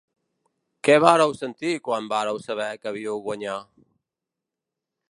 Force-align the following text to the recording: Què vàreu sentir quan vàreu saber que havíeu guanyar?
Què 0.87 0.95
vàreu 1.03 1.35
sentir 1.41 1.75
quan 1.89 2.09
vàreu 2.15 2.41
saber 2.49 2.71
que 2.81 2.93
havíeu 2.95 3.21
guanyar? 3.29 3.61